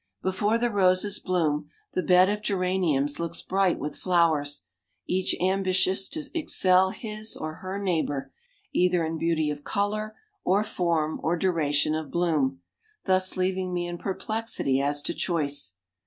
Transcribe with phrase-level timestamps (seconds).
[0.23, 4.63] Before the roses bloom, the bed of geraniums looks bright with flowers,
[5.05, 8.31] each ambitious to excel his or her neighbor,
[8.73, 12.63] either in beauty of color, or form, or duration of bloom,
[13.05, 15.75] thus leaving me in perplexity as to choice.